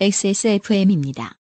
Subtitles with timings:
[0.00, 1.38] XSFM입니다.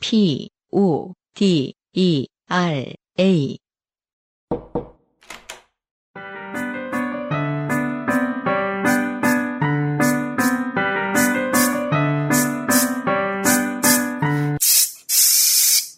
[0.00, 3.58] P, O, D, E, R, A.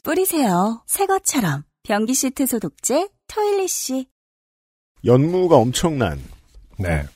[0.03, 0.83] 뿌리세요.
[0.89, 1.63] 새 것처럼.
[1.85, 4.07] 변기 시트 소독제 토일리쉬.
[5.05, 6.21] 연무가 엄청난
[6.81, 7.07] 네.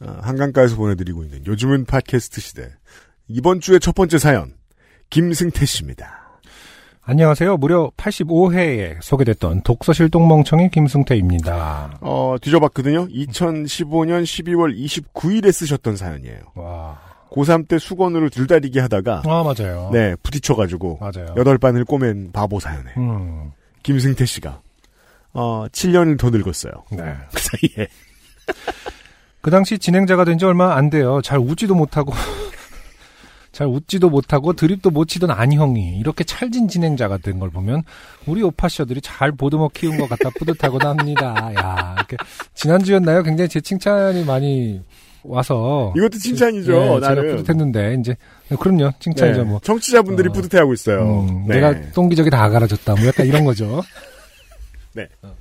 [0.00, 2.74] 어, 한강가에서 보내드리고 있는 요즘은 팟캐스트 시대
[3.28, 4.54] 이번 주의 첫 번째 사연
[5.10, 6.20] 김승태 씨입니다.
[7.06, 7.58] 안녕하세요.
[7.58, 11.98] 무려 85회에 소개됐던 독서실 똥멍청이 김승태입니다.
[12.00, 13.06] 어, 뒤져봤거든요.
[13.08, 16.38] 2015년 12월 29일에 쓰셨던 사연이에요.
[16.54, 16.98] 와.
[17.30, 19.90] 고3 때 수건으로 줄다리기 하다가 아, 맞아요.
[19.92, 21.34] 네 부딪혀가지고 맞아요.
[21.36, 23.50] 여덟 반을 꼬맨 바보 사연에 음.
[23.82, 24.60] 김승태 씨가
[25.32, 26.72] 어, 7년을 더 늙었어요.
[26.92, 27.02] 네.
[27.32, 27.88] 그 사이에
[29.40, 31.20] 그 당시 진행자가 된 지 얼마 안 돼요.
[31.22, 32.12] 잘 웃지도 못하고,
[33.54, 37.82] 잘 웃지도 못하고 드립도 못 치던 안형이 이렇게 찰진 진행자가 된 걸 보면
[38.26, 41.52] 우리 오파셔들이 잘 보듬어 키운 것 같다 뿌듯하곤 합니다.
[41.56, 42.16] 야, 이렇게
[42.54, 43.22] 지난주였나요?
[43.22, 44.80] 굉장히 제 칭찬이 많이
[45.22, 46.72] 와서 이것도 칭찬이죠.
[46.72, 48.16] 네, 제가 나는 뿌듯했는데 이제
[48.58, 49.60] 그럼요 칭찬이죠 네, 뭐.
[49.62, 50.32] 청취자분들이 어.
[50.32, 51.20] 뿌듯해하고 있어요.
[51.20, 51.54] 음, 네.
[51.60, 52.94] 내가 똥기저귀 다 갈아줬다.
[52.96, 53.82] 뭐 약간 이런 거죠.
[54.92, 55.08] 네.
[55.22, 55.34] 어.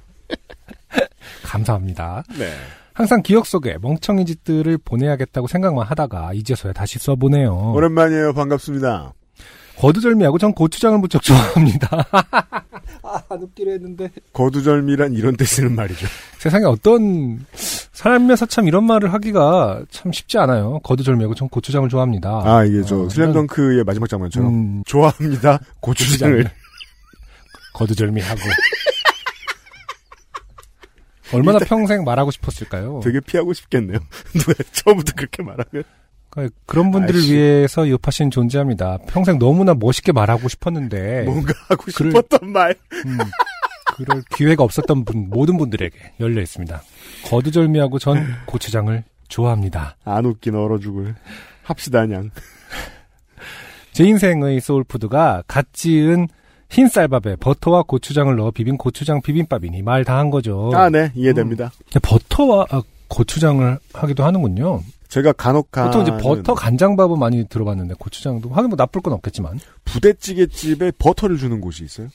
[1.44, 2.24] 감사합니다.
[2.38, 2.54] 네.
[2.94, 7.74] 항상 기억 속에 멍청이 짓들을 보내야겠다고 생각만 하다가 이제서야 다시 써보네요.
[7.76, 8.34] 오랜만이에요.
[8.34, 9.14] 반갑습니다.
[9.78, 12.06] 거두절미하고 전 고추장을 무척 좋아합니다.
[13.02, 14.10] 아, 안 웃기려 했는데.
[14.32, 16.06] 거두절미란 이런 때 쓰는 말이죠.
[16.38, 20.80] 세상에 어떤 살면서 참 이런 말을 하기가 참 쉽지 않아요.
[20.84, 22.42] 거두절미하고 전 고추장을 좋아합니다.
[22.46, 25.60] 아 이게 저 어, 슬램덩크의 마지막 장면처럼 음, 좋아합니다.
[25.80, 26.46] 고추장을
[27.74, 28.40] 거두절미하고.
[31.34, 33.02] 얼마나 평생 말하고 싶었을까요?
[33.04, 34.00] 되게 피하고 싶겠네요.
[34.34, 35.84] 누가 처음부터 그렇게 말하면
[36.30, 37.34] 그러니까 그런 분들을 아이씨.
[37.34, 38.98] 위해서 요파신 존재합니다.
[39.08, 42.76] 평생 너무나 멋있게 말하고 싶었는데 뭔가 하고 그럴- 싶었던 말.
[43.06, 43.18] 음,
[43.96, 46.82] 그럴 기회가 없었던 분 모든 분들에게 열려 있습니다.
[47.26, 49.98] 거두절미하고 전 고추장을 좋아합니다.
[50.06, 51.16] 안 웃긴 얼어 죽을.
[51.64, 52.32] 합시다 냥.
[53.92, 56.28] 제 인생의 소울푸드가 갓 지은
[56.70, 60.72] 흰 쌀밥에 버터와 고추장을 넣어 비빈 고추장 비빔밥이니 말 다 한 거죠.
[60.74, 61.72] 아 네 이해됩니다.
[61.86, 64.82] 근데 버터와 아, 고추장을 하기도 하는군요.
[65.08, 69.60] 제가 간혹 가 보통 이제 버터 간장밥은 많이 들어봤는데 고추장도 하긴 뭐 나쁠 건 없겠지만
[69.86, 72.08] 부대찌개 집에 버터를 주는 곳이 있어요.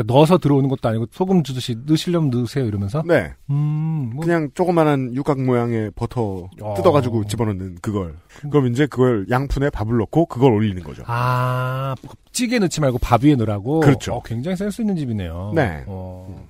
[0.00, 3.34] 그러니까 넣어서 들어오는 것도 아니고 소금 주듯이 넣으시려면 넣으세요 이러면서 네.
[3.50, 6.74] 음, 뭐 그냥 조그만한 육각 모양의 버터 어.
[6.74, 8.16] 뜯어가지고 집어넣는 그걸.
[8.50, 11.02] 그럼 이제 그걸 양푼에 밥을 넣고 그걸 올리는 거죠.
[11.06, 11.94] 아,
[12.32, 13.80] 찌개 넣지 말고 밥 위에 넣으라고?
[13.80, 14.14] 그렇죠.
[14.14, 15.52] 어, 굉장히 센스 있는 집이네요.
[15.54, 15.84] 네.
[15.86, 16.46] 어.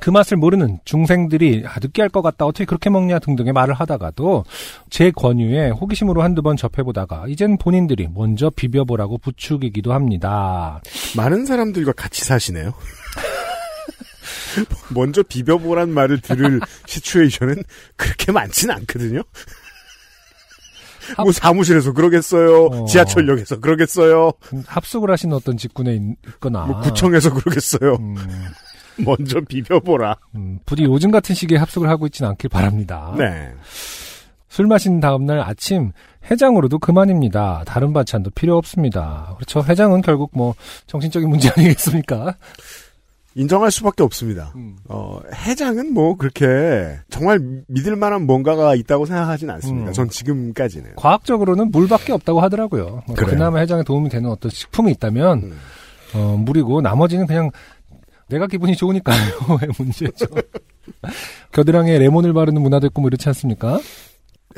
[0.00, 4.44] 그 맛을 모르는 중생들이 아, 느끼할 것 같다, 어떻게 그렇게 먹냐 등등의 말을 하다가도
[4.88, 10.80] 제 권유에 호기심으로 한두 번 접해보다가 이젠 본인들이 먼저 비벼보라고 부추기기도 합니다.
[11.16, 12.72] 많은 사람들과 같이 사시네요.
[14.94, 17.62] 먼저 비벼보란 말을 들을 시츄에이션은
[17.96, 19.22] 그렇게 많지는 않거든요.
[21.22, 22.66] 뭐 사무실에서 그러겠어요.
[22.66, 22.84] 어.
[22.86, 24.32] 지하철역에서 그러겠어요.
[24.66, 26.66] 합숙을 하신 어떤 직군에 있- 있거나.
[26.66, 27.94] 뭐 구청에서 그러겠어요.
[27.96, 28.16] 음,
[29.04, 30.16] 먼저 비벼보라.
[30.36, 33.14] 음, 부디 요즘 같은 시기에 합숙을 하고 있지는 않길 바랍니다.
[33.16, 33.52] 네.
[34.48, 35.92] 술 마신 다음날 아침
[36.30, 37.62] 해장으로도 그만입니다.
[37.66, 39.34] 다른 반찬도 필요 없습니다.
[39.36, 39.62] 그렇죠.
[39.66, 40.54] 해장은 결국 뭐
[40.86, 42.34] 정신적인 문제 아니겠습니까?
[43.36, 44.52] 인정할 수밖에 없습니다.
[44.56, 44.76] 음.
[44.88, 49.90] 어, 해장은 뭐 그렇게 정말 믿을 만한 뭔가가 있다고 생각하진 않습니다.
[49.90, 49.92] 음.
[49.92, 50.96] 전 지금까지는.
[50.96, 53.02] 과학적으로는 물밖에 없다고 하더라고요.
[53.06, 53.30] 뭐 그래요?
[53.30, 55.58] 그나마 해장에 도움이 되는 어떤 식품이 있다면 음.
[56.14, 57.50] 어, 물이고 나머지는 그냥
[58.30, 60.26] 내가 기분이 좋으니까요의 문제죠.
[61.52, 63.78] 겨드랑이에 레몬을 바르는 문화도 있고 뭐 이렇지 않습니까?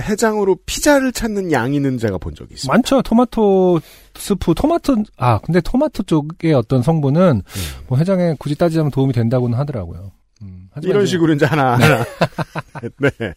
[0.00, 2.72] 해장으로 피자를 찾는 양이는 제가 본 적이 있습니다.
[2.72, 3.02] 많죠.
[3.02, 3.80] 토마토
[4.14, 7.42] 스프, 토마토, 아, 근데 토마토 쪽의 어떤 성분은
[7.88, 10.12] 뭐 해장에 굳이 따지자면 도움이 된다고는 하더라고요.
[10.42, 12.04] 음, 이런 식으로 이제 하나, 하나.
[13.00, 13.34] 네.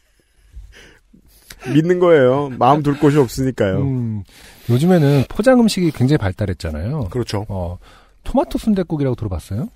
[1.74, 2.52] 믿는 거예요.
[2.58, 3.82] 마음 둘 곳이 없으니까요.
[3.82, 4.24] 음,
[4.70, 7.10] 요즘에는 포장 음식이 굉장히 발달했잖아요.
[7.12, 7.46] 그렇죠.
[7.50, 7.80] 어,
[8.24, 9.70] 토마토 순댓국이라고 들어봤어요?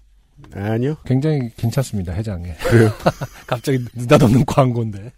[0.54, 0.96] 아니요.
[1.06, 2.54] 굉장히 괜찮습니다, 해장에.
[2.56, 2.92] 그래요.
[3.48, 5.12] 갑자기 느닷없는 광고인데.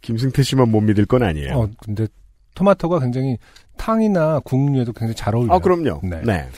[0.00, 1.52] 김승태 씨만 못 믿을 건 아니에요.
[1.54, 2.06] 어, 근데
[2.54, 3.36] 토마토가 굉장히
[3.76, 5.54] 탕이나 국류에도 굉장히 잘 어울려요.
[5.54, 6.00] 아, 그럼요.
[6.02, 6.20] 네.
[6.24, 6.48] 네.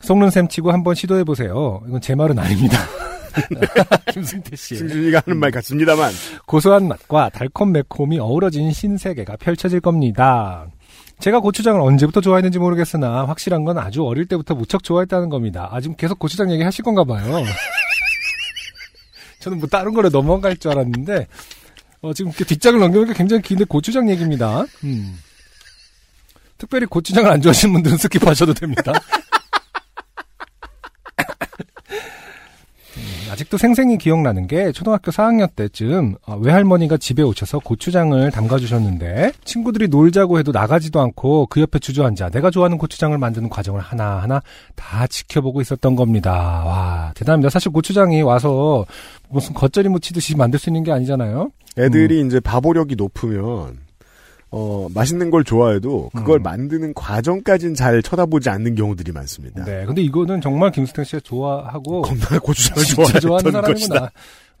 [0.00, 1.82] 속는 셈 치고 한번 시도해 보세요.
[1.86, 2.78] 이건 제 말은 아닙니다.
[4.12, 4.76] 김승태 씨.
[4.76, 6.12] 승준이가 하는 말 같습니다만.
[6.46, 10.66] 고소한 맛과 달콤 매콤이 어우러진 신세계가 펼쳐질 겁니다.
[11.20, 15.68] 제가 고추장을 언제부터 좋아했는지 모르겠으나 확실한 건 아주 어릴 때부터 무척 좋아했다는 겁니다.
[15.70, 17.44] 아 지금 계속 고추장 얘기 하실 건가 봐요.
[19.40, 21.26] 저는 뭐 다른 거로 넘어갈 줄 알았는데
[22.02, 24.64] 어, 지금 이렇게 뒷장을 넘겨보니까 굉장히 긴데 고추장 얘기입니다.
[24.84, 25.18] 음.
[26.56, 28.92] 특별히 고추장을 안 좋아하시는 분들은 skip하셔도 됩니다.
[32.96, 39.88] 음, 아직도 생생히 기억나는 게 초등학교 4학년 때쯤 어, 외할머니가 집에 오셔서 고추장을 담가주셨는데 친구들이
[39.88, 44.42] 놀자고 해도 나가지도 않고 그 옆에 주저앉아 내가 좋아하는 고추장을 만드는 과정을 하나하나
[44.74, 46.32] 다 지켜보고 있었던 겁니다.
[46.32, 47.50] 와 대단합니다.
[47.50, 48.84] 사실 고추장이 와서
[49.28, 51.50] 무슨 겉절이 무치듯이 만들 수 있는 게 아니잖아요.
[51.78, 53.78] 애들이 이제 바보력이 높으면
[54.52, 56.42] 어 맛있는 걸 좋아해도 그걸 음.
[56.42, 59.64] 만드는 과정까지는 잘 쳐다보지 않는 경우들이 많습니다.
[59.64, 62.84] 네, 근데 이거는 정말 김수태 씨가 좋아하고 겁나 고추장을
[63.20, 63.60] 좋아하는 것이다.
[63.62, 64.10] 사람이구나.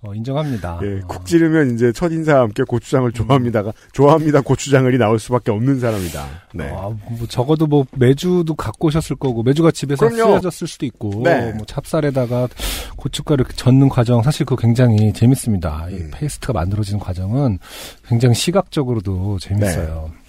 [0.02, 0.80] 어, 인정합니다.
[0.82, 1.06] 예, 어.
[1.06, 6.26] 쿡 찌르면 이제 첫 인사와 함께 고추장을 좋아합니다가 좋아합니다 고추장을이 나올 수밖에 없는 사람이다.
[6.54, 6.70] 네.
[6.70, 10.32] 아, 뭐 적어도 뭐 매주도 갖고 오셨을 거고 매주가 집에서 그럼요.
[10.32, 11.52] 쓰여졌을 수도 있고 네.
[11.52, 12.48] 뭐 찹쌀에다가
[12.96, 15.88] 고춧가루 젓는 과정 사실 그거 굉장히 재밌습니다.
[15.90, 16.10] 이 음.
[16.14, 17.58] 페이스트가 만들어지는 과정은
[18.06, 20.10] 굉장히 시각적으로도 재밌어요.
[20.12, 20.19] 네.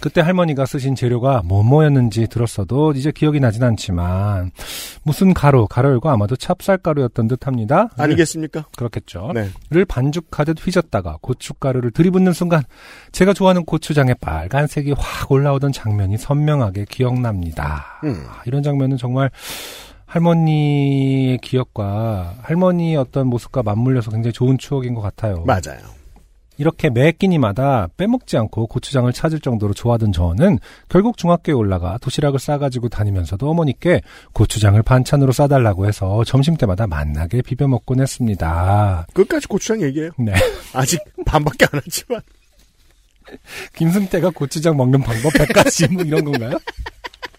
[0.00, 4.50] 그때 할머니가 쓰신 재료가 뭐뭐였는지 들었어도 이제 기억이 나진 않지만
[5.02, 7.88] 무슨 가루, 가루였고 아마도 찹쌀가루였던 듯합니다.
[7.96, 8.66] 아니겠습니까?
[8.76, 9.32] 그렇겠죠.
[9.34, 9.48] 네.
[9.70, 12.62] 를 반죽하듯 휘젓다가 고춧가루를 들이붓는 순간
[13.12, 18.00] 제가 좋아하는 고추장의 빨간색이 확 올라오던 장면이 선명하게 기억납니다.
[18.04, 18.24] 음.
[18.28, 19.30] 아, 이런 장면은 정말
[20.06, 25.44] 할머니의 기억과 할머니의 어떤 모습과 맞물려서 굉장히 좋은 추억인 것 같아요.
[25.44, 25.99] 맞아요.
[26.60, 30.58] 이렇게 매 끼니마다 빼먹지 않고 고추장을 찾을 정도로 좋아하던 저는
[30.90, 34.02] 결국 중학교에 올라가 도시락을 싸가지고 다니면서도 어머니께
[34.34, 39.06] 고추장을 반찬으로 싸달라고 해서 점심때마다 만나게 비벼 먹곤 했습니다.
[39.14, 40.10] 끝까지 고추장 얘기해요.
[40.18, 40.34] 네.
[40.74, 42.20] 아직 반밖에 안 했지만
[43.76, 46.58] 김승태가 고추장 먹는 방법 100가지 뭐 이런 건가요?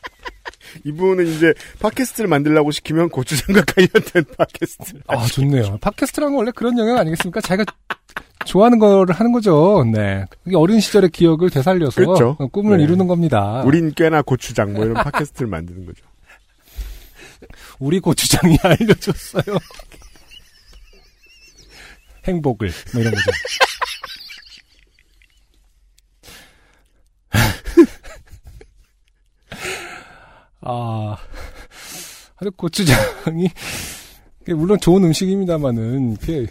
[0.83, 5.01] 이분은 이제 팟캐스트를 만들라고 시키면 고추장과 관련된 팟캐스트.
[5.05, 5.77] 아, 좋네요.
[5.79, 7.39] 팟캐스트라는 건 원래 그런 영역 아니겠습니까?
[7.41, 7.71] 자기가
[8.45, 9.85] 좋아하는 거를 하는 거죠.
[9.91, 10.25] 네.
[10.55, 12.35] 어린 시절의 기억을 되살려서 그렇죠.
[12.51, 12.83] 꿈을 네.
[12.83, 13.63] 이루는 겁니다.
[13.65, 16.05] 우린 꽤나 고추장 뭐 이런 팟캐스트를 만드는 거죠.
[17.79, 19.43] 우리 고추장이 알려줬어요.
[22.25, 23.31] 행복을 뭐 이런 거죠.
[30.63, 31.17] 아,
[32.55, 33.49] 고추장이
[34.47, 36.47] 물론 좋은 음식입니다만은 이게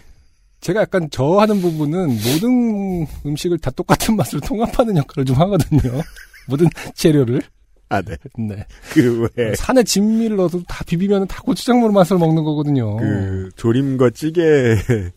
[0.61, 5.81] 제가 약간 저 하는 부분은 모든 음식을 다 똑같은 맛으로 통합하는 역할을 좀 하거든요.
[6.47, 7.41] 모든 재료를.
[7.89, 8.15] 아, 네.
[8.37, 8.65] 네.
[8.93, 12.95] 그 왜, 산에 진미를 넣어도 다 비비면 다 고추장물 맛으로 먹는 거거든요.
[12.97, 14.41] 그 조림과 찌개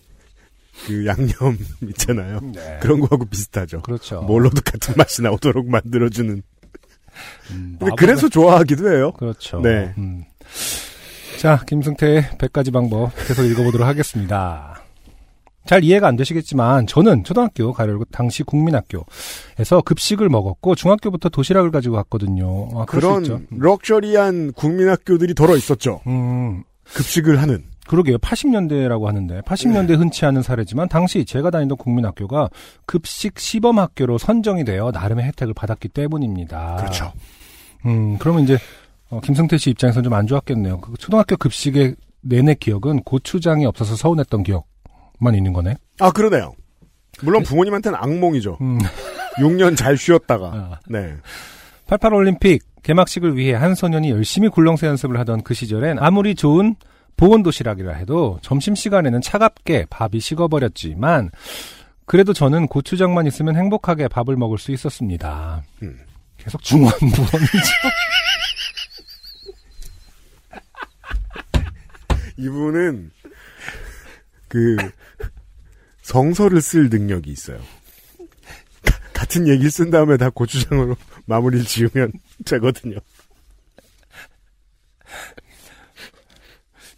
[0.87, 1.57] 그 양념
[1.91, 2.41] 있잖아요.
[2.53, 2.79] 네.
[2.81, 3.83] 그런 거하고 비슷하죠.
[3.83, 4.23] 그렇죠.
[4.23, 6.43] 뭘로도 같은 맛이 나오도록 만들어주는.
[7.53, 9.13] 음, 근데 그래서 좋아하기도 해요.
[9.13, 9.61] 그렇죠.
[9.61, 9.95] 네.
[9.99, 10.25] 음.
[11.39, 14.84] 자, 김승태의 100가지 방법 계속 읽어보도록 하겠습니다.
[15.67, 22.69] 잘 이해가 안 되시겠지만 저는 초등학교 가려고 당시 국민학교에서 급식을 먹었고 중학교부터 도시락을 가지고 갔거든요.
[22.75, 23.41] 아, 그런 있죠.
[23.51, 26.01] 럭셔리한 국민학교들이 덜어 있었죠.
[26.07, 27.65] 음, 급식을 하는.
[27.87, 28.17] 그러게요.
[28.19, 32.49] 80년대라고 하는데 80년대 흔치 않은 사례지만 당시 제가 다니던 국민학교가
[32.87, 36.77] 급식 시범 학교로 선정이 되어 나름의 혜택을 받았기 때문입니다.
[36.77, 37.13] 그렇죠.
[37.85, 38.57] 음, 그러면 이제
[39.11, 40.81] 어, 김성태 씨 입장에서는 좀 안 좋았겠네요.
[40.81, 44.67] 그 초등학교 급식의 내내 기억은 고추장이 없어서 서운했던 기억
[45.25, 45.75] 만 있는 거네.
[45.99, 46.55] 아, 그러네요.
[47.23, 48.59] 물론 부모님한테는 악몽이죠.
[48.61, 48.79] 음.
[49.39, 50.47] 6년 잘 쉬었다가.
[50.47, 50.79] 아.
[50.89, 51.15] 네.
[51.87, 56.77] 88 올림픽 개막식을 위해 한 소년이 열심히 굴렁쇠 연습을 하던 그 시절엔 아무리 좋은
[57.17, 61.31] 보온 도시락이라 해도 점심 시간에는 차갑게 밥이 식어버렸지만
[62.07, 65.63] 그래도 저는 고추장만 있으면 행복하게 밥을 먹을 수 있었습니다.
[65.83, 65.99] 음.
[66.37, 67.17] 계속 중원부원이죠.
[72.37, 73.11] 이분은
[74.55, 74.77] 그
[76.03, 77.59] 성서를 쓸 능력이 있어요.
[78.85, 80.97] 가- 같은 얘기를 쓴 다음에 다 고추장으로
[81.27, 82.13] 마무리를 지으면
[82.47, 82.99] 되거든요.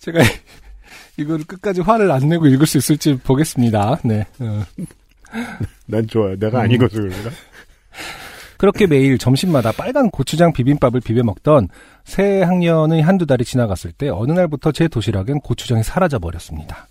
[0.01, 0.21] 제가
[1.17, 4.01] 이걸 끝까지 화를 안 내고 읽을 수 있을지 보겠습니다.
[4.05, 4.27] 네.
[4.39, 4.63] 어.
[5.87, 6.37] 난 좋아요.
[6.39, 6.65] 내가 음.
[6.65, 7.31] 아니고서 그런가?
[8.59, 11.69] 그렇게 매일 점심마다 빨간 고추장 비빔밥을 비벼 먹던
[12.05, 16.87] 새 학년의 한두 달이 지나갔을 때 어느 날부터 제 도시락엔 고추장이 사라져 버렸습니다.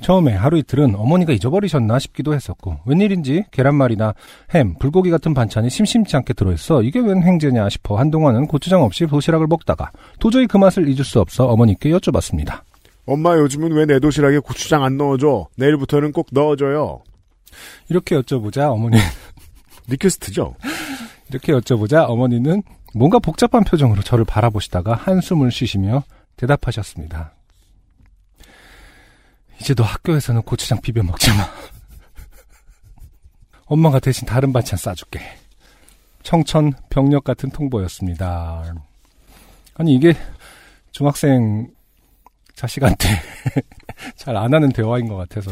[0.00, 4.14] 처음에 하루 이틀은 어머니가 잊어버리셨나 싶기도 했었고 웬일인지 계란말이나
[4.54, 9.46] 햄, 불고기 같은 반찬이 심심치 않게 들어있어 이게 웬 횡재냐 싶어 한동안은 고추장 없이 도시락을
[9.46, 12.60] 먹다가 도저히 그 맛을 잊을 수 없어 어머니께 여쭤봤습니다.
[13.06, 15.48] 엄마 요즘은 왜 내 도시락에 고추장 안 넣어줘?
[15.56, 17.02] 내일부터는 꼭 넣어줘요.
[17.88, 18.96] 이렇게 여쭤보자 어머니
[19.88, 20.54] request죠?
[21.28, 22.62] 이렇게 여쭤보자 어머니는
[22.94, 26.04] 뭔가 복잡한 표정으로 저를 바라보시다가 한숨을 쉬시며
[26.36, 27.33] 대답하셨습니다.
[29.64, 31.50] 이제 너 학교에서는 고추장 비벼 먹지 마.
[33.64, 35.20] 엄마가 대신 다른 반찬 싸줄게.
[36.22, 38.74] 청천 병력 같은 통보였습니다.
[39.76, 40.14] 아니 이게
[40.92, 41.66] 중학생
[42.54, 43.08] 자식한테
[44.16, 45.50] 잘 안 하는 대화인 것 같아서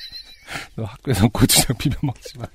[0.74, 2.46] 너 학교에서 고추장 비벼 먹지 마.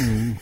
[0.00, 0.36] 음.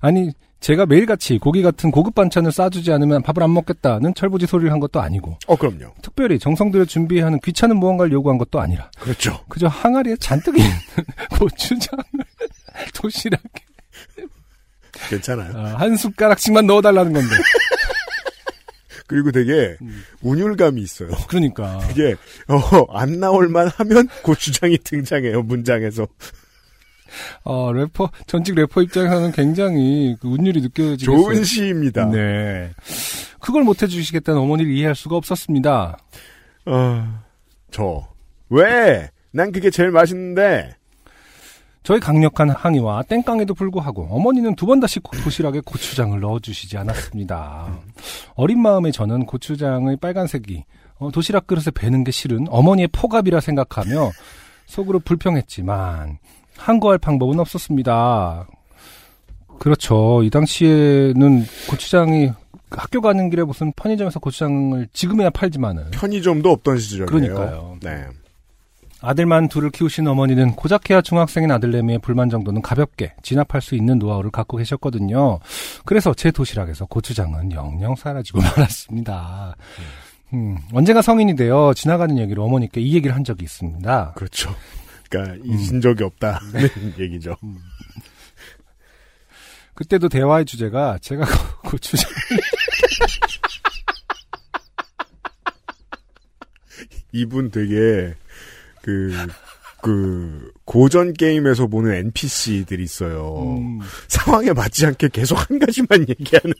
[0.00, 0.30] 아니
[0.62, 5.00] 제가 매일같이 고기 같은 고급 반찬을 싸주지 않으면 밥을 안 먹겠다는 철부지 소리를 한 것도
[5.00, 5.92] 아니고 어, 그럼요.
[6.02, 9.44] 특별히 정성 들여 준비해야 하는 귀찮은 무언가를 요구한 것도 아니라 그렇죠.
[9.48, 10.70] 그저 항아리에 잔뜩 있는
[11.38, 12.04] 고추장을
[12.94, 13.42] 도시락에
[15.08, 15.52] 괜찮아요.
[15.56, 17.28] 아, 한 숟가락씩만 넣어달라는 건데.
[19.08, 20.04] 그리고 되게 음.
[20.22, 21.10] 운율감이 있어요.
[21.28, 21.80] 그러니까.
[21.90, 22.14] 이게
[22.46, 26.06] 어, 안 나올만 하면 고추장이 등장해요 문장에서.
[27.44, 31.16] 어, 래퍼, 전직 래퍼 입장에서는 굉장히 그 운율이 느껴지겠어요.
[31.22, 32.06] 좋은 시입니다.
[32.06, 32.70] 네.
[33.40, 35.98] 그걸 못 해주시겠다는 어머니를 이해할 수가 없었습니다.
[36.66, 37.20] 어,
[37.70, 38.06] 저
[38.48, 39.10] 왜?
[39.32, 40.74] 난 그게 제일 맛있는데.
[41.84, 47.76] 저의 강력한 항의와 땡깡에도 불구하고 어머니는 두 번 다시 고- 도시락에 고추장을 넣어주시지 않았습니다.
[48.36, 50.62] 어린 마음에 저는 고추장의 빨간색이
[50.98, 54.12] 어, 도시락 그릇에 배는 게 싫은 어머니의 포갑이라 생각하며
[54.66, 56.18] 속으로 불평했지만
[56.56, 58.46] 항거할 방법은 없었습니다.
[59.58, 60.22] 그렇죠.
[60.22, 62.32] 이 당시에는 고추장이
[62.70, 67.06] 학교 가는 길에 무슨 편의점에서 고추장을 지금에야 팔지만은 편의점도 없던 시절이에요.
[67.06, 67.76] 그러니까요.
[67.82, 68.06] 네.
[69.02, 74.56] 아들만 둘을 키우신 어머니는 고작해야 중학생인 아들내미의 불만 정도는 가볍게 진압할 수 있는 노하우를 갖고
[74.56, 75.40] 계셨거든요.
[75.84, 79.56] 그래서 제 도시락에서 고추장은 영영 사라지고 말았습니다.
[80.34, 84.12] 음, 언젠가 성인이 되어 지나가는 얘기로 어머니께 이 얘기를 한 적이 있습니다.
[84.14, 84.54] 그렇죠.
[85.12, 86.40] 그러니까 잊은 적이 없다는
[86.98, 87.36] 얘기죠.
[89.74, 91.26] 그때도 대화의 주제가 제가
[91.64, 92.10] 고추장
[97.12, 98.14] 이분 되게
[98.80, 99.14] 그,
[99.82, 103.58] 그, 고전 게임에서 보는 NPC들이 있어요.
[103.58, 106.54] 음, 상황에 맞지 않게 계속 한 가지만 얘기하는.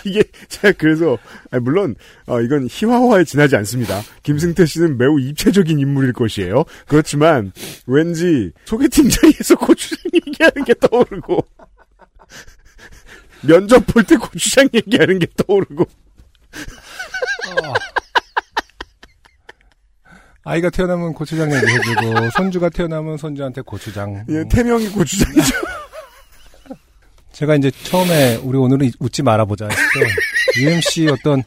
[0.06, 1.18] 이게, 제가 그래서,
[1.50, 1.94] 아니, 물론,
[2.26, 4.00] 어, 이건 희화화에 지나지 않습니다.
[4.22, 6.64] 김승태 씨는 매우 입체적인 인물일 것이에요.
[6.86, 7.52] 그렇지만,
[7.86, 11.44] 왠지 소개팅장에서 고추장 얘기하는 게 떠오르고,
[13.46, 15.84] 면접 볼 때 고추장 얘기하는 게 떠오르고,
[20.42, 24.48] 아이가 태어나면 고추장 얘기해주고 손주가 태어나면 손주한테 고추장 예, 음.
[24.48, 25.54] 태명이 고추장이죠.
[27.40, 31.42] 제가 이제 처음에 우리 오늘은 웃지 말아보자 했을 때 UMC 어떤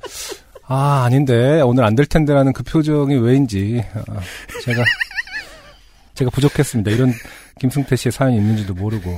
[0.66, 4.20] 아 아닌데 오늘 안 될 텐데라는 그 표정이 왜인지 아,
[4.64, 4.84] 제가
[6.16, 6.90] 제가 부족했습니다.
[6.90, 7.12] 이런
[7.60, 9.12] 김승태 씨의 사연이 있는지도 모르고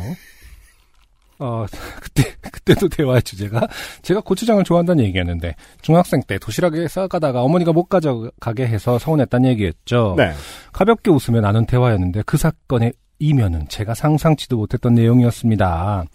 [1.39, 1.65] 어
[2.01, 3.67] 그때 그때도 대화의 주제가
[4.01, 10.15] 제가 고추장을 좋아한다는 얘기였는데 중학생 때 도시락에 싸가다가 어머니가 못 가져가게 해서 서운했다는 얘기였죠.
[10.17, 10.33] 네.
[10.73, 16.05] 가볍게 웃으며 나눈 대화였는데 그 사건의 이면은 제가 상상치도 못했던 내용이었습니다.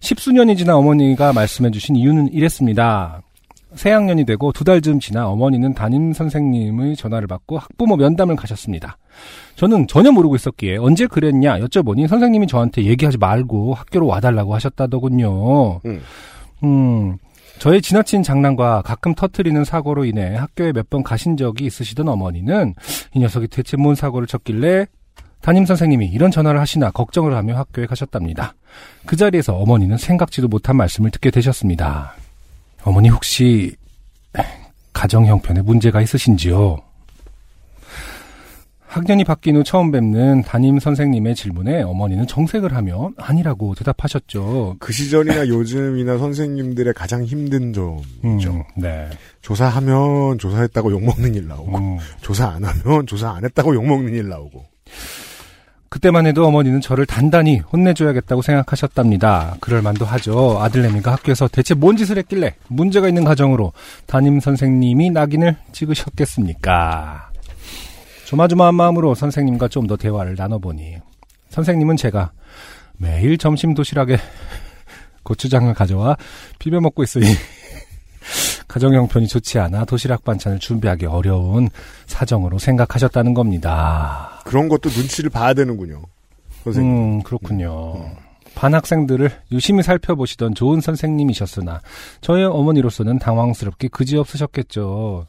[0.00, 3.20] 십수년이 지나 어머니가 말씀해주신 이유는 이랬습니다.
[3.74, 8.96] 새 학년이 되고 두 달쯤 지나 어머니는 담임 선생님의 전화를 받고 학부모 면담을 가셨습니다.
[9.56, 15.80] 저는 전혀 모르고 있었기에 언제 그랬냐 여쭤보니 선생님이 저한테 얘기하지 말고 학교로 와달라고 하셨다더군요.
[15.84, 16.00] 음.
[16.64, 17.18] 음,
[17.58, 22.74] 저의 지나친 장난과 가끔 터트리는 사고로 인해 학교에 몇 번 가신 적이 있으시던 어머니는
[23.14, 24.86] 이 녀석이 대체 뭔 사고를 쳤길래
[25.46, 28.56] 담임 선생님이 이런 전화를 하시나 걱정을 하며 학교에 가셨답니다.
[29.06, 32.14] 그 자리에서 어머니는 생각지도 못한 말씀을 듣게 되셨습니다.
[32.82, 33.76] 어머니 혹시
[34.92, 36.78] 가정 형편에 문제가 있으신지요?
[38.88, 44.78] 학년이 바뀐 후 처음 뵙는 담임 선생님의 질문에 어머니는 정색을 하며 아니라고 대답하셨죠.
[44.80, 48.50] 그 시절이나 요즘이나 선생님들의 가장 힘든 점이죠.
[48.50, 49.08] 음, 네.
[49.42, 51.98] 조사하면 조사했다고 욕먹는 일 나오고, 음.
[52.20, 54.64] 조사 안 하면 조사 안 했다고 욕먹는 일 나오고.
[55.88, 59.56] 그때만 해도 어머니는 저를 단단히 혼내줘야겠다고 생각하셨답니다.
[59.60, 60.58] 그럴 만도 하죠.
[60.60, 63.72] 아들내미가 학교에서 대체 뭔 짓을 했길래 문제가 있는 가정으로
[64.06, 67.30] 담임 선생님이 낙인을 찍으셨겠습니까?
[68.26, 70.96] 조마조마한 마음으로 선생님과 좀 더 대화를 나눠보니
[71.50, 72.32] 선생님은 제가
[72.98, 74.16] 매일 점심 도시락에
[75.22, 76.16] 고추장을 가져와
[76.58, 77.26] 비벼 먹고 있으니
[78.76, 81.70] 가정 형편이 좋지 않아 도시락 반찬을 준비하기 어려운
[82.04, 84.42] 사정으로 생각하셨다는 겁니다.
[84.44, 86.02] 그런 것도 눈치를 봐야 되는군요.
[86.62, 86.92] 선생님.
[86.92, 88.10] 음, 그렇군요.
[88.54, 91.80] 반 학생들을 유심히 살펴보시던 좋은 선생님이셨으나
[92.20, 95.26] 저의 어머니로서는 당황스럽게 그지없으셨겠죠.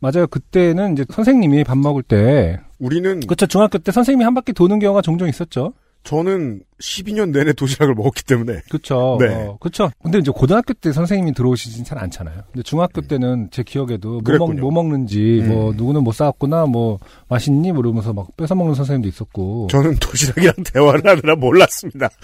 [0.00, 0.28] 맞아요.
[0.28, 5.02] 그때는 이제 선생님이 밥 먹을 때 우리는 그쵸 중학교 때 선생님이 한 바퀴 도는 경우가
[5.02, 5.72] 종종 있었죠.
[6.08, 9.18] 저는 12년 내내 도시락을 먹었기 때문에 그쵸.
[9.20, 9.26] 네.
[9.26, 9.90] 어, 그쵸.
[10.02, 12.44] 근데 이제 고등학교 때 선생님이 들어오시진 잘 않잖아요.
[12.50, 14.56] 근데 중학교 때는 제 기억에도 뭐, 먹, 음.
[14.58, 15.48] 뭐 먹는지, 음.
[15.48, 16.98] 뭐, 누구는 못 싸웠구나, 뭐,
[17.28, 17.72] 맛있니?
[17.72, 19.66] 뭐 이러면서 막 뺏어 먹는 선생님도 있었고.
[19.70, 22.08] 저는 도시락이랑 대화를 하느라 몰랐습니다.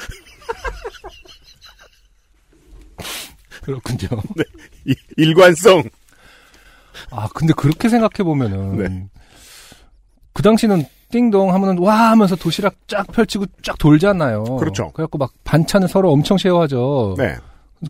[3.64, 4.08] 그렇군요.
[4.86, 5.82] 이- 일관성.
[7.10, 8.76] 아, 근데 그렇게 생각해 보면은.
[8.78, 9.06] 네.
[10.32, 14.42] 그 당시는 띵동 하면은 와 하면서 도시락 쫙 펼치고 쫙 돌잖아요.
[14.56, 14.90] 그렇죠.
[14.90, 17.14] 그래갖고 막 반찬을 서로 엄청 쉐어하죠.
[17.16, 17.36] 네.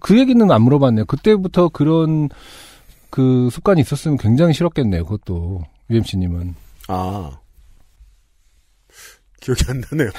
[0.00, 1.06] 그 얘기는 안 물어봤네요.
[1.06, 2.28] 그때부터 그런
[3.08, 5.06] 그 습관이 있었으면 굉장히 싫었겠네요.
[5.06, 6.54] 그것도 UMC님은.
[6.88, 7.38] 아.
[9.40, 10.10] 기억이 안 나네요.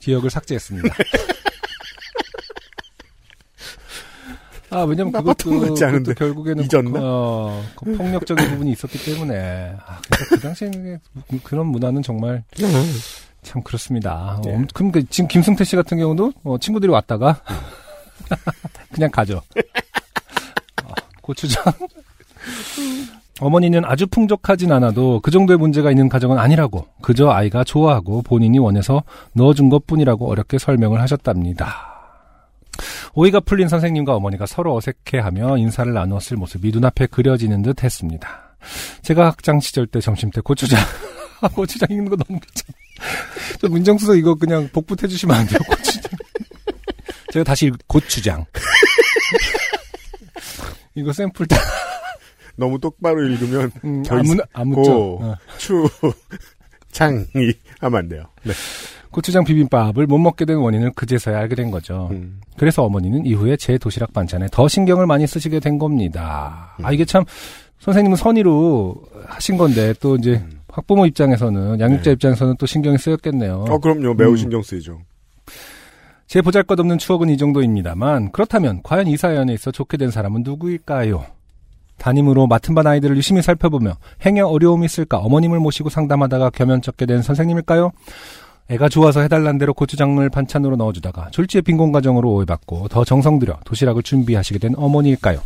[0.00, 0.88] 기억을 삭제했습니다.
[4.70, 5.50] 아, 왜냐면 그것도.
[5.50, 7.00] 그것도 결국에는 잊었나?
[7.02, 9.74] 어, 그 폭력적인 부분이 있었기 때문에.
[9.84, 10.70] 아, 그 당시에
[11.42, 12.44] 그런 문화는 정말
[13.42, 14.40] 참 그렇습니다.
[14.44, 14.54] 네.
[14.54, 17.40] 어, 그럼 그 지금 김승태 씨 같은 경우도 어, 친구들이 왔다가
[18.92, 19.42] 그냥 가죠.
[20.84, 21.64] 어, 고추장.
[23.40, 29.02] 어머니는 아주 풍족하진 않아도 그 정도의 문제가 있는 가정은 아니라고 그저 아이가 좋아하고 본인이 원해서
[29.32, 31.89] 넣어준 것뿐이라고 어렵게 설명을 하셨답니다.
[33.14, 38.56] 오이가 풀린 선생님과 어머니가 서로 어색해하며 인사를 나누었을 모습이 눈앞에 그려지는 듯 했습니다.
[39.02, 40.78] 제가 학창 시절 때 점심 때 고추장
[41.54, 42.76] 고추장 읽는 거 너무 귀찮아.
[43.60, 46.02] 저 민정수석 이거 그냥 복붙해 주시면 안 돼요 고추장.
[47.32, 48.44] 제가 다시 읽- 고추장.
[50.94, 51.56] 이거 샘플 때
[52.56, 54.82] 너무 똑바로 읽으면 음, 더 아무 아무죠.
[54.92, 55.36] 고, 어.
[55.56, 55.88] 추,
[56.92, 57.24] 장이
[57.80, 58.24] 하면 안 돼요.
[58.42, 58.52] 네.
[59.10, 62.08] 고추장 비빔밥을 못 먹게 된 원인을 그제서야 알게 된 거죠.
[62.12, 62.40] 음.
[62.56, 66.74] 그래서 어머니는 이후에 제 도시락 반찬에 더 신경을 많이 쓰시게 된 겁니다.
[66.82, 67.24] 아 이게 참
[67.80, 68.94] 선생님은 선의로
[69.26, 70.60] 하신 건데 또 이제 음.
[70.68, 72.12] 학부모 입장에서는 양육자 네.
[72.12, 73.64] 입장에서는 또 신경이 쓰였겠네요.
[73.68, 74.14] 어, 그럼요.
[74.14, 74.36] 매우 음.
[74.36, 75.00] 신경 쓰이죠.
[76.26, 81.26] 제 보잘것없는 추억은 이 정도입니다만 그렇다면 과연 이 사연에 있어 좋게 된 사람은 누구일까요?
[81.98, 87.90] 담임으로 맡은 반 아이들을 유심히 살펴보며 행여 어려움이 있을까 어머님을 모시고 상담하다가 겸연쩍게 된 선생님일까요?
[88.70, 94.02] 애가 좋아서 해달란 대로 고추장을 반찬으로 넣어주다가 졸지의 빈곤 가정으로 오해받고 더 정성 들여 도시락을
[94.04, 95.42] 준비하시게 된 어머니일까요?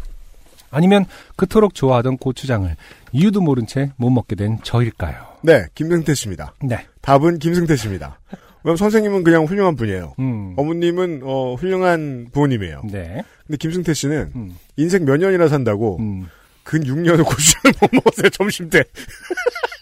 [0.71, 1.07] 아니면
[1.37, 2.75] 그토록 좋아하던 고추장을
[3.13, 5.15] 이유도 모른 채 못 먹게 된 저일까요?
[5.43, 6.53] 네, 김승태 씨입니다.
[6.63, 6.87] 네.
[7.01, 8.19] 답은 김승태 씨입니다.
[8.63, 10.15] 왜냐면 선생님은 그냥 훌륭한 분이에요.
[10.19, 10.55] 음.
[10.57, 12.83] 어머님은 어, 훌륭한 부모님이에요.
[12.91, 13.23] 네.
[13.47, 14.57] 근데 김승태 씨는 음.
[14.77, 16.29] 인생 몇 년이나 산다고 음.
[16.63, 18.31] 근 6년을 고추장을 못 먹었어요.
[18.31, 18.83] 점심 때.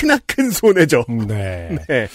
[0.00, 1.04] 크나큰 손해죠.
[1.10, 1.76] 음, 네.
[1.88, 2.08] 네,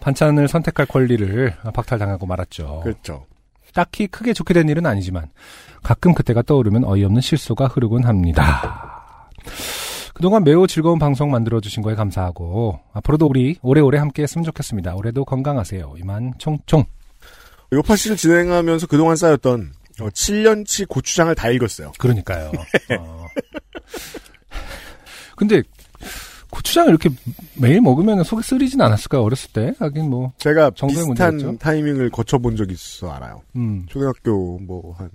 [0.00, 2.80] 반찬을 선택할 권리를 박탈당하고 말았죠.
[2.84, 3.26] 그렇죠.
[3.72, 5.30] 딱히 크게 좋게 된 일은 아니지만
[5.82, 9.30] 가끔 그때가 떠오르면 어이없는 실수가 흐르곤 합니다.
[10.12, 14.94] 그동안 매우 즐거운 방송 만들어주신 거에 감사하고 앞으로도 우리 오래오래 함께 했으면 좋겠습니다.
[14.94, 15.94] 올해도 건강하세요.
[15.98, 16.84] 이만 총총.
[17.72, 21.92] 요파 씨를 진행하면서 그동안 쌓였던 어, 7년치 고추장을 다 읽었어요.
[21.98, 22.52] 그러니까요.
[23.00, 23.26] 어.
[25.36, 25.62] 근데
[26.52, 27.08] 고추장을 이렇게
[27.54, 29.22] 매일 먹으면 속이 쓰리진 않았을까요?
[29.22, 29.72] 어렸을 때?
[29.78, 31.58] 하긴 뭐, 제가 정도의 비슷한 문제겠죠?
[31.58, 33.40] 타이밍을 거쳐본 적이 있어 알아요.
[33.56, 35.10] 음, 초등학교 뭐 한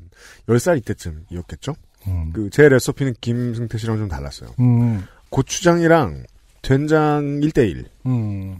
[0.49, 1.75] 10살 이때쯤이었겠죠?
[2.07, 4.49] 음, 그제 레시피는 김승태 씨랑 좀 달랐어요.
[4.59, 6.23] 음, 고추장이랑
[6.63, 8.59] 된장 1대1에 음,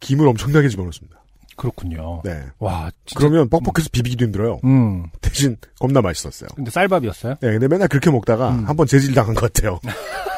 [0.00, 1.22] 김을 엄청나게 집어넣습니다.
[1.56, 2.22] 그렇군요.
[2.24, 2.42] 네.
[2.58, 3.18] 와, 진짜.
[3.18, 4.60] 그러면 뻑뻑해서 비비기도 힘들어요.
[4.64, 6.48] 음, 대신 겁나 맛있었어요.
[6.56, 7.34] 근데 쌀밥이었어요?
[7.40, 8.64] 네, 근데 맨날 그렇게 먹다가 음.
[8.66, 9.78] 한번 재질 당한 것 같아요.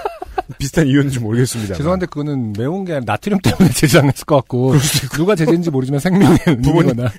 [0.58, 1.74] 비슷한 이유인지 모르겠습니다.
[1.74, 4.74] 죄송한데 그거는 매운 게 아니라 나트륨 때문에 제지당했을 것 같고
[5.14, 7.10] 누가 제재인지 모르지만 생명의 은인이거나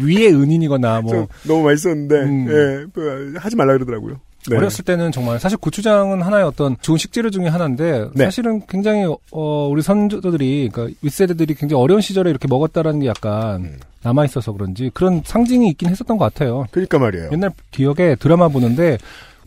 [0.00, 2.46] 위의 은인이거나 뭐 너무 맛있었는데 음.
[2.48, 4.20] 예, 뭐, 하지 말라 그러더라고요.
[4.48, 4.56] 네.
[4.56, 8.24] 어렸을 때는 정말 사실 고추장은 하나의 어떤 좋은 식재료 중에 하나인데 네.
[8.24, 13.78] 사실은 굉장히 어 우리 선조들이 그러니까 윗세대들이 굉장히 어려운 시절에 이렇게 먹었다라는 게 약간 음.
[14.02, 16.66] 남아 있어서 그런지 그런 상징이 있긴 했었던 것 같아요.
[16.70, 17.30] 그러니까 말이에요.
[17.32, 18.98] 옛날 기억에 드라마 보는데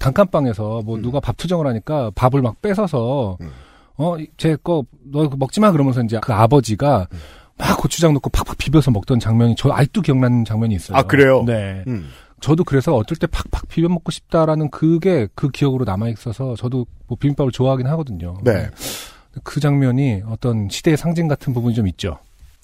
[0.01, 1.01] 단칸방에서 뭐 음.
[1.01, 3.51] 누가 밥 투정을 하니까 밥을 막 뺏어서 음.
[3.97, 7.17] 어제 거 너 먹지 마 그러면서 이제 그 아버지가 음.
[7.57, 10.97] 막 고추장 넣고 팍팍 비벼서 먹던 장면이 저 아직도 기억나는 장면이 있어요.
[10.97, 11.43] 아, 그래요?
[11.45, 11.83] 네.
[11.87, 12.09] 음.
[12.39, 17.17] 저도 그래서 어떨 때 팍팍 비벼 먹고 싶다라는 그게 그 기억으로 남아 있어서 저도 뭐
[17.19, 18.37] 비빔밥을 좋아하긴 하거든요.
[18.43, 18.67] 네.
[19.43, 22.17] 그 장면이 어떤 시대의 상징 같은 부분이 좀 있죠.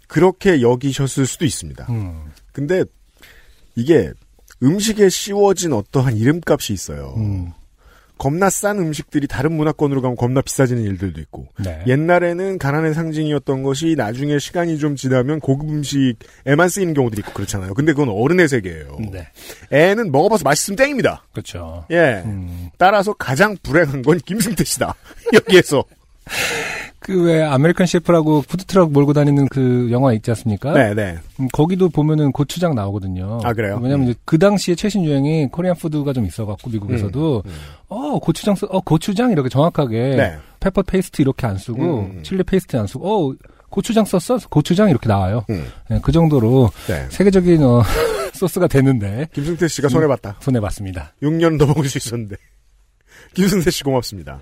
[0.07, 1.85] 그렇게 여기셨을 수도 있습니다.
[1.89, 2.31] 음.
[2.51, 2.83] 근데
[3.75, 4.11] 이게
[4.63, 7.13] 음식에 씌워진 어떠한 이름값이 있어요.
[7.17, 7.51] 음.
[8.17, 11.83] 겁나 싼 음식들이 다른 문화권으로 가면 겁나 비싸지는 일들도 있고 네.
[11.85, 17.73] 옛날에는 가난의 상징이었던 것이 나중에 시간이 좀 지나면 고급 음식에만 쓰이는 경우들이 있고 그렇잖아요.
[17.73, 18.97] 근데 그건 어른의 세계예요.
[19.11, 19.27] 네.
[19.71, 21.25] 애는 먹어봐서 맛있으면 땡입니다.
[21.31, 21.85] 그렇죠.
[21.91, 22.23] 예.
[22.25, 22.69] 음.
[22.77, 24.95] 따라서 가장 불행한 건 김승태 씨다.
[25.33, 25.83] 여기에서.
[27.07, 30.73] 그 왜 아메리칸 셰프라고 푸드트럭 몰고 다니는 그 영화 있지 않습니까?
[30.73, 31.17] 네, 네.
[31.39, 33.39] 음, 거기도 보면은 고추장 나오거든요.
[33.43, 33.79] 아, 그래요?
[33.81, 37.55] 왜냐면 이제 그 당시에 최신 유행이 Korean food가 좀 있어갖고 미국에서도 음, 음.
[37.87, 40.37] 어 고추장 써, 어 고추장 이렇게 정확하게 네.
[40.59, 42.23] pepper paste 이렇게 안 쓰고 음, 음.
[42.23, 43.35] chili paste 안 쓰고 어
[43.69, 45.45] 고추장 썼어 고추장 이렇게 나와요.
[45.49, 45.65] 음.
[45.89, 47.07] 네, 그 정도로 네.
[47.09, 47.83] 세계적인 어,
[48.33, 50.37] 소스가 됐는데 김승태 씨가 손해봤다.
[50.41, 51.13] 손해 봤습니다.
[51.23, 52.35] 6년 더 먹을 수 있었는데.
[53.33, 54.41] 김승태 씨 고맙습니다.